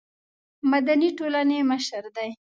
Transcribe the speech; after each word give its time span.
مدني 0.71 1.09
ټولنې 1.17 1.59
مشر 1.71 2.03
دی. 2.15 2.29